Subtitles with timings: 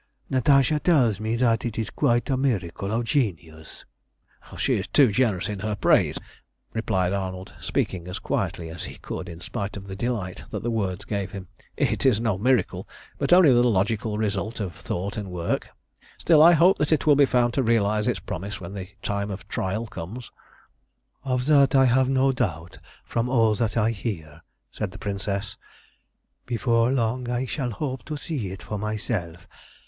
[0.31, 3.85] Natasha tells me that it is quite a miracle of genius."
[4.57, 6.17] "She is too generous in her praise,"
[6.73, 10.71] replied Arnold, speaking as quietly as he could in spite of the delight that the
[10.71, 11.49] words gave him.
[11.77, 12.87] "It is no miracle,
[13.19, 15.69] but only the logical result of thought and work.
[16.17, 19.29] Still, I hope that it will be found to realise its promise when the time
[19.29, 20.31] of trial comes."
[21.23, 24.41] "Of that I have no doubt, from all that I hear,"
[24.71, 25.57] said the Princess.
[26.47, 29.45] "Before long I shall hope to see it for myself.